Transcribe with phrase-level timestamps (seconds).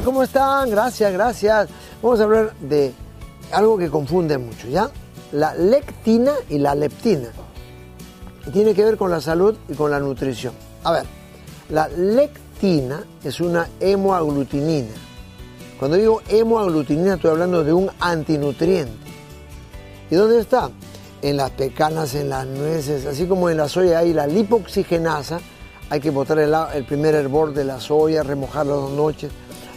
[0.00, 0.70] ¿cómo están?
[0.70, 1.68] Gracias, gracias.
[2.00, 2.94] Vamos a hablar de
[3.52, 4.88] algo que confunde mucho, ¿ya?
[5.32, 7.28] La lectina y la leptina.
[8.52, 10.54] Tiene que ver con la salud y con la nutrición.
[10.84, 11.04] A ver,
[11.68, 14.94] la lectina es una hemoaglutinina.
[15.78, 18.92] Cuando digo hemoaglutinina estoy hablando de un antinutriente.
[20.10, 20.70] ¿Y dónde está?
[21.20, 25.40] En las pecanas, en las nueces, así como en la soya hay la lipoxigenasa,
[25.90, 29.30] hay que botar el, primer hervor de la soya, remojarlo dos noches.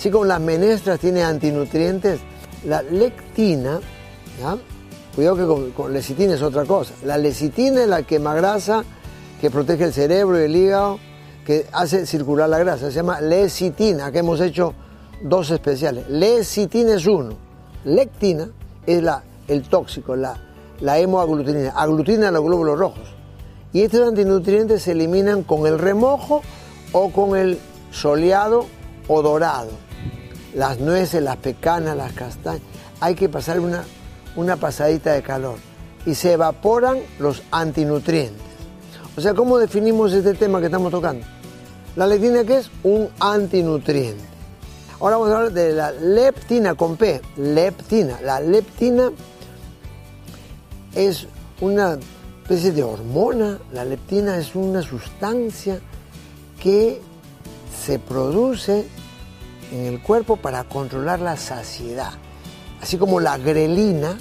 [0.00, 2.20] Así como las menestras tienen antinutrientes,
[2.64, 3.80] la lectina,
[5.14, 6.94] cuidado que con, lecitina es otra cosa.
[7.04, 8.82] La lecitina es la quema grasa
[9.42, 10.98] que protege el cerebro y el hígado,
[11.44, 12.90] que hace circular la grasa.
[12.90, 14.72] Se llama lecitina, que hemos hecho
[15.22, 16.08] dos especiales.
[16.08, 17.34] Lecitina es uno.
[17.84, 18.48] Lectina
[18.86, 20.34] es la, el tóxico, la,
[20.80, 21.72] la hemoaglutinina.
[21.72, 23.14] Aglutina los glóbulos rojos.
[23.74, 26.40] Y estos antinutrientes se eliminan con el remojo
[26.92, 27.58] o con el
[27.90, 28.64] soleado
[29.06, 29.89] o dorado
[30.54, 32.62] las nueces, las pecanas, las castañas,
[33.00, 33.84] hay que pasar una,
[34.36, 35.56] una pasadita de calor
[36.06, 38.42] y se evaporan los antinutrientes.
[39.16, 41.26] O sea, ¿cómo definimos este tema que estamos tocando?
[41.96, 44.24] La lectina que es un antinutriente.
[45.00, 48.20] Ahora vamos a hablar de la leptina con P, leptina.
[48.22, 49.10] La leptina
[50.94, 51.26] es
[51.60, 51.98] una
[52.42, 55.80] especie de hormona, la leptina es una sustancia
[56.60, 57.00] que
[57.84, 58.86] se produce
[59.70, 62.12] en el cuerpo para controlar la saciedad.
[62.80, 64.16] Así como la grelina,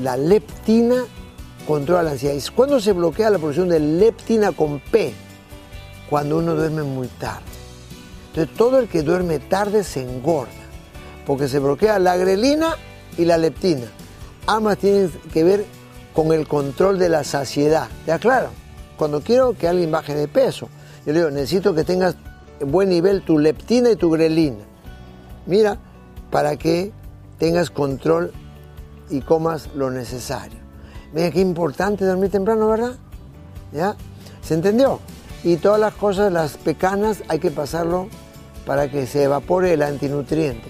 [0.00, 1.04] la leptina
[1.66, 2.34] controla la ansiedad.
[2.34, 5.12] ¿Y cuándo se bloquea la producción de leptina con P?
[6.08, 7.42] Cuando uno duerme muy tarde.
[8.28, 10.52] Entonces todo el que duerme tarde se engorda,
[11.26, 12.76] porque se bloquea la grelina
[13.18, 13.86] y la leptina.
[14.46, 15.66] Ambas tienen que ver
[16.14, 17.88] con el control de la saciedad.
[18.06, 18.48] ¿Ya claro?
[18.96, 20.68] Cuando quiero que alguien baje de peso,
[21.04, 22.16] yo le digo, necesito que tengas
[22.64, 24.64] buen nivel tu leptina y tu grelina.
[25.46, 25.78] Mira,
[26.30, 26.92] para que
[27.38, 28.32] tengas control
[29.10, 30.58] y comas lo necesario.
[31.12, 32.96] Mira qué importante dormir temprano, ¿verdad?
[33.72, 33.96] ¿Ya?
[34.42, 35.00] ¿Se entendió?
[35.44, 38.08] Y todas las cosas, las pecanas, hay que pasarlo
[38.64, 40.68] para que se evapore el antinutriente.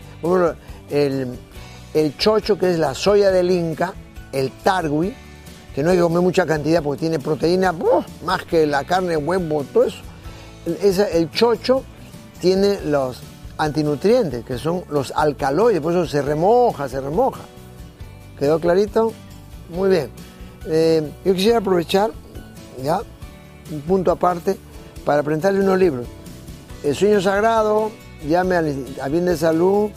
[0.90, 1.38] El,
[1.94, 3.92] el chocho, que es la soya del Inca,
[4.32, 5.14] el targui,
[5.74, 7.74] que no hay que comer mucha cantidad porque tiene proteína,
[8.24, 9.98] más que la carne, huevo, todo eso.
[10.66, 11.82] El chocho
[12.40, 13.20] tiene los
[13.58, 17.42] antinutrientes, que son los alcaloides, por eso se remoja, se remoja.
[18.38, 19.12] ¿Quedó clarito?
[19.70, 20.10] Muy bien.
[20.66, 22.10] Eh, yo quisiera aprovechar,
[22.82, 23.00] ya,
[23.70, 24.56] un punto aparte,
[25.04, 26.06] para presentarle unos libros.
[26.82, 27.90] El sueño sagrado,
[28.26, 29.90] llame a, Bien de Salud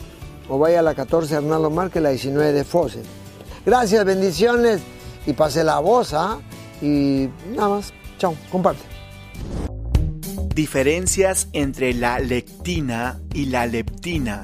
[0.48, 3.02] o vaya a la 14 Arnaldo Márquez, la 19 de Fose.
[3.64, 4.80] Gracias, bendiciones
[5.26, 6.38] y pase la voz, ¿ah?
[6.80, 7.92] Y nada más.
[8.18, 8.95] Chao, comparte.
[10.56, 14.40] Diferencias entre la lectina y la leptina.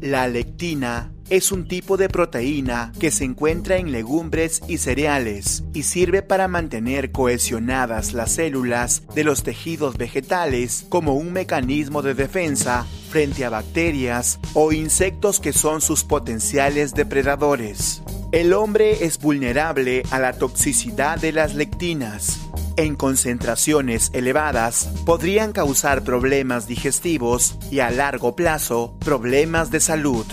[0.00, 5.82] La lectina es un tipo de proteína que se encuentra en legumbres y cereales y
[5.82, 12.86] sirve para mantener cohesionadas las células de los tejidos vegetales como un mecanismo de defensa
[13.10, 18.04] frente a bacterias o insectos que son sus potenciales depredadores.
[18.30, 22.38] El hombre es vulnerable a la toxicidad de las lectinas
[22.76, 30.26] en concentraciones elevadas podrían causar problemas digestivos y a largo plazo problemas de salud.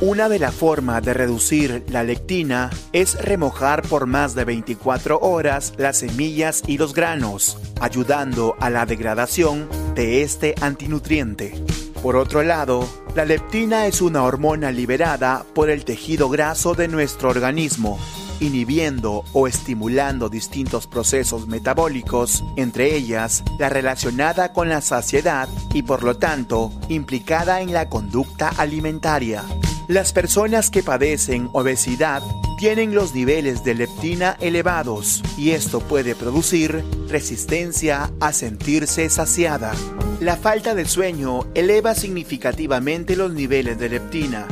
[0.00, 5.72] Una de las formas de reducir la lectina es remojar por más de 24 horas
[5.76, 11.54] las semillas y los granos, ayudando a la degradación de este antinutriente.
[12.02, 17.30] Por otro lado, la leptina es una hormona liberada por el tejido graso de nuestro
[17.30, 17.98] organismo
[18.40, 26.02] inhibiendo o estimulando distintos procesos metabólicos, entre ellas la relacionada con la saciedad y por
[26.02, 29.42] lo tanto implicada en la conducta alimentaria.
[29.88, 32.22] Las personas que padecen obesidad
[32.58, 39.72] tienen los niveles de leptina elevados y esto puede producir resistencia a sentirse saciada.
[40.20, 44.46] La falta de sueño eleva significativamente los niveles de leptina,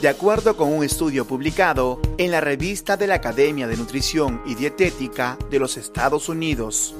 [0.00, 4.54] de acuerdo con un estudio publicado en la revista de la Academia de Nutrición y
[4.54, 6.94] Dietética de los Estados Unidos.